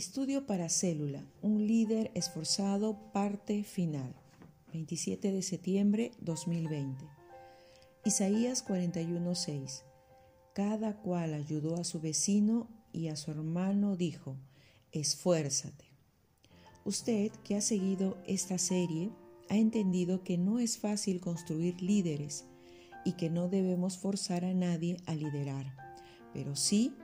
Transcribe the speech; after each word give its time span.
Estudio 0.00 0.46
para 0.46 0.70
célula, 0.70 1.22
un 1.42 1.66
líder 1.66 2.10
esforzado, 2.14 3.12
parte 3.12 3.64
final. 3.64 4.14
27 4.72 5.30
de 5.30 5.42
septiembre 5.42 6.12
2020. 6.22 7.04
Isaías 8.06 8.64
41:6. 8.66 9.82
Cada 10.54 10.96
cual 11.02 11.34
ayudó 11.34 11.76
a 11.76 11.84
su 11.84 12.00
vecino 12.00 12.66
y 12.94 13.08
a 13.08 13.16
su 13.16 13.30
hermano 13.30 13.94
dijo, 13.94 14.38
esfuérzate. 14.90 15.84
Usted 16.86 17.30
que 17.44 17.56
ha 17.56 17.60
seguido 17.60 18.16
esta 18.26 18.56
serie 18.56 19.10
ha 19.50 19.58
entendido 19.58 20.24
que 20.24 20.38
no 20.38 20.60
es 20.60 20.78
fácil 20.78 21.20
construir 21.20 21.82
líderes 21.82 22.46
y 23.04 23.18
que 23.18 23.28
no 23.28 23.50
debemos 23.50 23.98
forzar 23.98 24.46
a 24.46 24.54
nadie 24.54 24.96
a 25.04 25.14
liderar, 25.14 25.76
pero 26.32 26.56
sí 26.56 26.94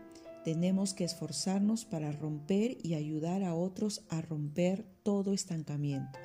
tenemos 0.47 0.95
que 0.95 1.03
esforzarnos 1.03 1.85
para 1.85 2.13
romper 2.13 2.79
y 2.81 2.95
ayudar 2.95 3.43
a 3.43 3.57
otros 3.57 4.05
a 4.09 4.23
romper 4.23 4.87
todo 5.03 5.33
estancamiento. 5.33 6.21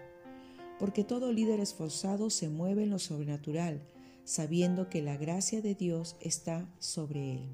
Porque 0.78 1.04
todo 1.04 1.34
líder 1.34 1.60
esforzado 1.60 2.30
se 2.30 2.48
mueve 2.48 2.84
en 2.84 2.92
lo 2.92 3.00
sobrenatural, 3.00 3.82
sabiendo 4.24 4.90
que 4.90 5.02
la 5.02 5.18
gracia 5.18 5.64
de 5.64 5.74
Dios 5.74 6.18
está 6.20 6.72
sobre 6.78 7.34
él. 7.34 7.50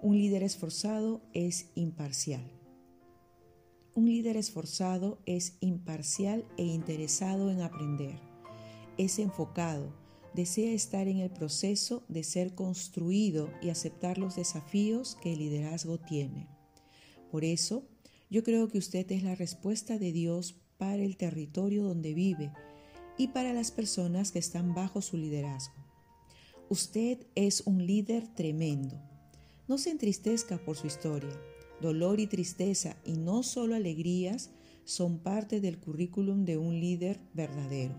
Un 0.00 0.16
líder 0.16 0.44
esforzado 0.44 1.22
es 1.32 1.70
imparcial. 1.74 2.48
Un 3.96 4.06
líder 4.06 4.36
esforzado 4.36 5.18
es 5.26 5.56
imparcial 5.58 6.44
e 6.56 6.66
interesado 6.66 7.50
en 7.50 7.62
aprender. 7.62 8.20
Es 8.96 9.18
enfocado, 9.18 9.92
desea 10.34 10.72
estar 10.72 11.08
en 11.08 11.18
el 11.18 11.30
proceso 11.30 12.04
de 12.08 12.24
ser 12.24 12.54
construido 12.54 13.50
y 13.60 13.70
aceptar 13.70 14.18
los 14.18 14.36
desafíos 14.36 15.16
que 15.22 15.32
el 15.32 15.40
liderazgo 15.40 15.98
tiene. 15.98 16.48
Por 17.30 17.44
eso, 17.44 17.86
yo 18.30 18.42
creo 18.42 18.68
que 18.68 18.78
usted 18.78 19.10
es 19.12 19.22
la 19.22 19.34
respuesta 19.34 19.98
de 19.98 20.12
Dios 20.12 20.54
para 20.78 21.02
el 21.02 21.16
territorio 21.16 21.84
donde 21.84 22.14
vive 22.14 22.52
y 23.18 23.28
para 23.28 23.52
las 23.52 23.70
personas 23.70 24.32
que 24.32 24.38
están 24.38 24.74
bajo 24.74 25.02
su 25.02 25.16
liderazgo. 25.16 25.74
Usted 26.68 27.26
es 27.34 27.62
un 27.66 27.86
líder 27.86 28.26
tremendo. 28.34 29.00
No 29.68 29.76
se 29.76 29.90
entristezca 29.90 30.56
por 30.56 30.76
su 30.76 30.86
historia. 30.86 31.38
Dolor 31.80 32.20
y 32.20 32.26
tristeza 32.26 32.96
y 33.04 33.12
no 33.12 33.42
solo 33.42 33.74
alegrías 33.74 34.50
son 34.84 35.18
parte 35.18 35.60
del 35.60 35.78
currículum 35.78 36.44
de 36.44 36.56
un 36.56 36.80
líder 36.80 37.20
verdadero. 37.34 37.94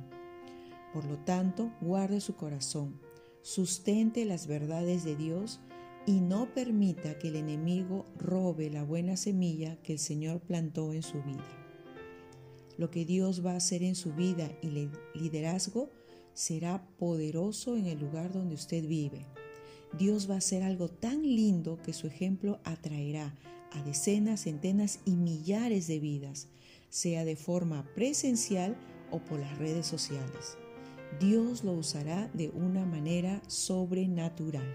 Por 0.94 1.06
lo 1.06 1.18
tanto, 1.18 1.72
guarde 1.82 2.22
su 2.22 2.36
corazón, 2.36 3.00
sustente 3.42 4.26
las 4.26 4.46
verdades 4.46 5.04
de 5.04 5.16
Dios 5.16 5.60
y 6.06 6.20
no 6.20 6.54
permita 6.54 7.18
que 7.18 7.30
el 7.30 7.36
enemigo 7.36 8.06
robe 8.18 8.70
la 8.70 8.84
buena 8.84 9.18
semilla 9.18 9.82
que 9.82 9.94
el 9.94 10.00
Señor 10.00 10.42
plantó 10.42 10.94
en 10.94 11.02
su 11.02 11.22
vida. 11.24 11.48
Lo 12.78 12.92
que 12.92 13.06
Dios 13.06 13.46
va 13.46 13.54
a 13.54 13.58
hacer 13.58 13.84
en 13.84 13.96
su 13.96 14.14
vida 14.14 14.52
y 14.62 14.90
liderazgo 15.18 15.90
será 16.34 16.88
poderoso 16.98 17.78
en 17.78 17.88
el 17.88 18.00
lugar 18.00 18.32
donde 18.34 18.56
usted 18.56 18.88
vive. 18.88 19.26
Dios 19.98 20.30
va 20.30 20.36
a 20.36 20.40
hacer 20.40 20.64
algo 20.64 20.90
tan 20.90 21.22
lindo 21.22 21.80
que 21.84 21.94
su 21.94 22.08
ejemplo 22.08 22.60
atraerá 22.64 23.36
a 23.72 23.84
decenas, 23.84 24.42
centenas 24.42 25.00
y 25.06 25.16
millares 25.16 25.88
de 25.88 26.00
vidas, 26.00 26.48
sea 26.90 27.26
de 27.26 27.36
forma 27.36 27.86
presencial 27.96 28.76
o 29.12 29.20
por 29.20 29.40
las 29.40 29.58
redes 29.58 29.86
sociales. 29.86 30.58
Dios 31.20 31.64
lo 31.64 31.74
usará 31.74 32.30
de 32.34 32.50
una 32.50 32.86
manera 32.86 33.42
sobrenatural. 33.48 34.66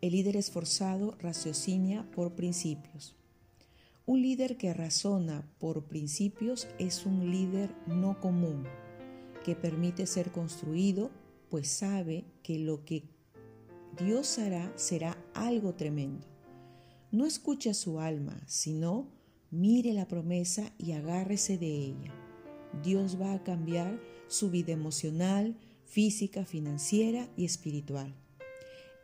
El 0.00 0.12
líder 0.12 0.36
esforzado 0.36 1.16
raciocinia 1.18 2.08
por 2.12 2.34
principios. 2.34 3.16
Un 4.06 4.22
líder 4.22 4.56
que 4.56 4.72
razona 4.72 5.50
por 5.58 5.84
principios 5.84 6.68
es 6.78 7.06
un 7.06 7.30
líder 7.30 7.74
no 7.86 8.20
común, 8.20 8.64
que 9.44 9.56
permite 9.56 10.06
ser 10.06 10.30
construido, 10.30 11.10
pues 11.48 11.68
sabe 11.68 12.24
que 12.42 12.58
lo 12.58 12.84
que 12.84 13.04
Dios 13.98 14.38
hará 14.38 14.72
será 14.76 15.16
algo 15.34 15.74
tremendo. 15.74 16.26
No 17.10 17.26
escucha 17.26 17.74
su 17.74 18.00
alma, 18.00 18.40
sino 18.46 19.08
mire 19.50 19.92
la 19.92 20.06
promesa 20.06 20.72
y 20.78 20.92
agárrese 20.92 21.58
de 21.58 21.66
ella. 21.66 22.14
Dios 22.82 23.20
va 23.20 23.34
a 23.34 23.42
cambiar 23.42 23.98
su 24.30 24.48
vida 24.48 24.72
emocional, 24.72 25.56
física, 25.84 26.44
financiera 26.44 27.28
y 27.36 27.44
espiritual. 27.44 28.14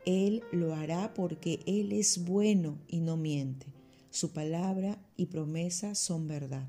Él 0.06 0.44
lo 0.53 0.72
hará 0.72 1.14
porque 1.14 1.60
Él 1.66 1.91
es 1.92 2.25
bueno 2.25 2.78
y 2.87 3.00
no 3.00 3.16
miente. 3.16 3.66
Su 4.10 4.32
palabra 4.32 4.98
y 5.16 5.26
promesa 5.26 5.97
son 5.97 6.28
verdad. 6.28 6.69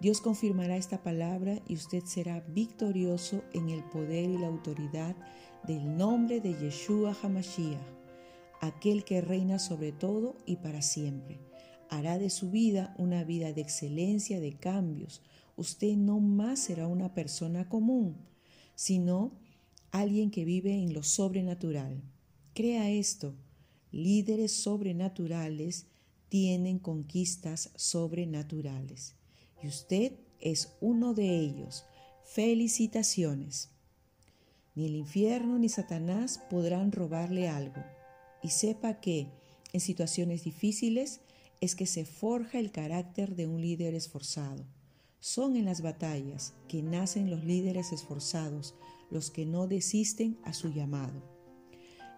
Dios 0.00 0.20
confirmará 0.20 0.76
esta 0.76 1.04
palabra 1.04 1.62
y 1.68 1.74
usted 1.74 2.02
será 2.04 2.40
victorioso 2.40 3.44
en 3.52 3.70
el 3.70 3.84
poder 3.84 4.30
y 4.30 4.36
la 4.36 4.48
autoridad 4.48 5.14
del 5.64 5.96
nombre 5.96 6.40
de 6.40 6.54
Yeshua 6.54 7.16
HaMashiach, 7.22 7.78
aquel 8.60 9.04
que 9.04 9.20
reina 9.20 9.60
sobre 9.60 9.92
todo 9.92 10.36
y 10.44 10.56
para 10.56 10.82
siempre. 10.82 11.38
Hará 11.88 12.18
de 12.18 12.30
su 12.30 12.50
vida 12.50 12.94
una 12.98 13.22
vida 13.22 13.52
de 13.52 13.60
excelencia, 13.60 14.40
de 14.40 14.54
cambios, 14.54 15.22
usted 15.56 15.96
no 15.96 16.20
más 16.20 16.60
será 16.60 16.88
una 16.88 17.14
persona 17.14 17.68
común, 17.68 18.16
sino 18.74 19.32
alguien 19.90 20.30
que 20.30 20.44
vive 20.44 20.72
en 20.72 20.92
lo 20.92 21.02
sobrenatural. 21.02 22.02
Crea 22.54 22.90
esto, 22.90 23.34
líderes 23.90 24.52
sobrenaturales 24.52 25.86
tienen 26.28 26.78
conquistas 26.78 27.70
sobrenaturales. 27.76 29.14
Y 29.62 29.68
usted 29.68 30.12
es 30.40 30.72
uno 30.80 31.14
de 31.14 31.38
ellos. 31.38 31.84
Felicitaciones. 32.24 33.70
Ni 34.74 34.86
el 34.86 34.96
infierno 34.96 35.58
ni 35.58 35.68
Satanás 35.68 36.40
podrán 36.50 36.90
robarle 36.90 37.48
algo. 37.48 37.82
Y 38.42 38.50
sepa 38.50 39.00
que 39.00 39.28
en 39.72 39.80
situaciones 39.80 40.42
difíciles 40.44 41.20
es 41.60 41.76
que 41.76 41.86
se 41.86 42.04
forja 42.04 42.58
el 42.58 42.72
carácter 42.72 43.36
de 43.36 43.46
un 43.46 43.60
líder 43.60 43.94
esforzado. 43.94 44.66
Son 45.26 45.56
en 45.56 45.64
las 45.64 45.80
batallas 45.80 46.52
que 46.68 46.82
nacen 46.82 47.30
los 47.30 47.44
líderes 47.44 47.92
esforzados, 47.92 48.74
los 49.10 49.30
que 49.30 49.46
no 49.46 49.66
desisten 49.66 50.36
a 50.44 50.52
su 50.52 50.68
llamado. 50.68 51.22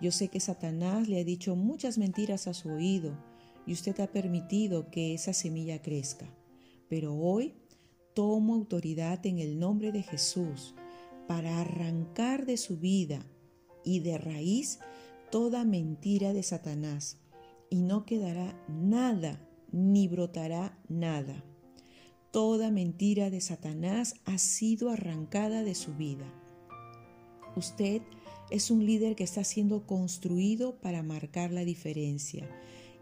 Yo 0.01 0.11
sé 0.11 0.27
que 0.27 0.41
Satanás 0.41 1.07
le 1.07 1.21
ha 1.21 1.25
dicho 1.25 1.55
muchas 1.55 1.99
mentiras 1.99 2.49
a 2.49 2.53
su 2.53 2.69
oído 2.69 3.17
y 3.65 3.75
usted 3.75 4.01
ha 4.01 4.09
permitido 4.09 4.91
que 4.91 5.15
esa 5.15 5.35
semilla 5.35 5.81
crezca. 5.81 6.27
Pero 6.89 7.15
hoy 7.15 7.55
tomo 8.13 8.57
autoridad 8.57 9.25
en 9.25 9.39
el 9.39 9.61
nombre 9.61 9.93
de 9.93 10.03
Jesús 10.03 10.75
para 11.29 11.61
arrancar 11.61 12.45
de 12.45 12.57
su 12.57 12.77
vida 12.77 13.25
y 13.85 14.01
de 14.01 14.19
raíz 14.19 14.81
toda 15.31 15.65
mentira 15.65 16.33
de 16.33 16.43
Satanás 16.43 17.19
y 17.71 17.83
no 17.83 18.05
quedará 18.05 18.61
nada 18.67 19.49
ni 19.71 20.09
brotará 20.09 20.77
nada. 20.89 21.45
Toda 22.37 22.71
mentira 22.71 23.31
de 23.31 23.41
Satanás 23.41 24.17
ha 24.27 24.37
sido 24.37 24.91
arrancada 24.91 25.63
de 25.63 25.75
su 25.75 25.95
vida. 25.95 26.31
Usted 27.57 28.03
es 28.51 28.71
un 28.71 28.85
líder 28.85 29.17
que 29.17 29.25
está 29.25 29.43
siendo 29.43 29.87
construido 29.87 30.79
para 30.79 31.03
marcar 31.03 31.51
la 31.51 31.65
diferencia 31.65 32.47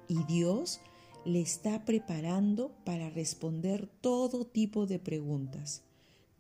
y 0.07 0.23
Dios 0.29 0.81
le 1.25 1.41
está 1.41 1.85
preparando 1.85 2.77
para 2.85 3.11
responder 3.11 3.89
todo 4.01 4.47
tipo 4.47 4.87
de 4.87 5.01
preguntas. 5.01 5.83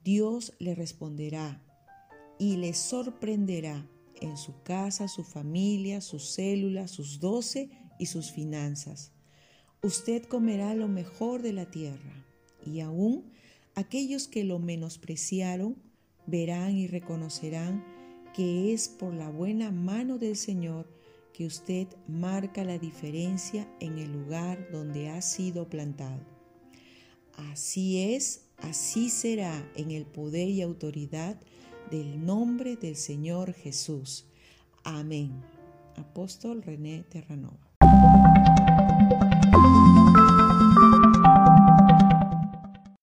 Dios 0.05 0.53
le 0.61 0.77
responderá 0.77 1.61
y 2.39 2.59
le 2.59 2.75
sorprenderá 2.75 3.91
en 4.21 4.37
su 4.37 4.63
casa, 4.63 5.09
su 5.09 5.25
familia, 5.25 6.01
sus 6.01 6.31
células, 6.31 6.93
sus 6.93 7.19
doce 7.19 7.71
y 7.99 8.07
sus 8.07 8.31
finanzas. 8.31 9.11
Usted 9.83 10.23
comerá 10.23 10.77
lo 10.77 10.87
mejor 10.87 11.43
de 11.43 11.55
la 11.55 11.69
tierra 11.69 12.24
y 12.67 12.81
aún 12.81 13.25
aquellos 13.75 14.29
que 14.29 14.45
lo 14.45 14.59
menospreciaron 14.59 15.77
verán 16.27 16.77
y 16.77 16.87
reconocerán 16.87 17.85
que 18.35 18.73
es 18.73 18.89
por 18.89 19.15
la 19.15 19.31
buena 19.31 19.71
mano 19.71 20.19
del 20.19 20.37
Señor 20.37 20.89
que 21.33 21.47
usted 21.47 21.89
marca 22.07 22.65
la 22.65 22.79
diferencia 22.79 23.69
en 23.81 23.99
el 23.99 24.13
lugar 24.13 24.69
donde 24.71 25.09
ha 25.09 25.21
sido 25.21 25.69
plantado. 25.69 26.21
Así 27.37 28.15
es, 28.15 28.47
así 28.59 29.11
será 29.11 29.69
en 29.75 29.91
el 29.91 30.07
poder 30.07 30.49
y 30.49 30.63
autoridad 30.63 31.41
del 31.91 32.25
nombre 32.25 32.77
del 32.77 32.97
Señor 32.97 33.53
Jesús. 33.53 34.27
Amén. 34.85 35.43
Apóstol 35.97 36.63
René 36.63 37.05
Terranova. 37.09 37.74